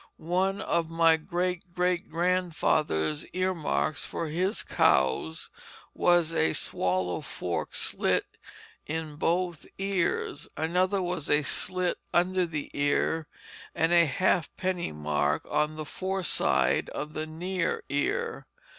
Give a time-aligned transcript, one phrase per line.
[0.17, 5.51] One of my great great grandfather's earmarks for his cows
[5.93, 8.25] was a "swallow fork slit
[8.87, 13.27] in both ears"; another was a slit under the ear
[13.75, 18.47] and a "half penny mark on the foreside of the near ear."